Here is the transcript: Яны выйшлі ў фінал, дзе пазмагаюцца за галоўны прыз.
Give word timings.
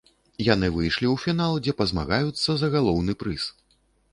Яны 0.45 0.69
выйшлі 0.77 1.07
ў 1.09 1.15
фінал, 1.25 1.53
дзе 1.65 1.75
пазмагаюцца 1.81 2.49
за 2.63 2.71
галоўны 2.77 3.13
прыз. 3.25 3.43